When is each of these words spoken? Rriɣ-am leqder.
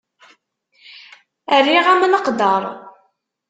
Rriɣ-am 1.59 2.01
leqder. 2.13 2.63